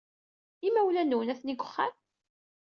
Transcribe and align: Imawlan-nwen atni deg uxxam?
Imawlan-nwen 0.67 1.31
atni 1.33 1.53
deg 1.53 1.61
uxxam? 1.65 1.93